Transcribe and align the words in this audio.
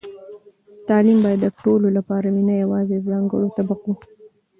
تعلیم 0.87 1.19
باید 1.25 1.39
د 1.43 1.47
ټولو 1.63 1.87
لپاره 1.97 2.27
وي، 2.33 2.41
نه 2.49 2.53
یوازې 2.63 2.95
د 2.99 3.03
ځانګړو 3.09 3.53
طبقو. 3.57 3.93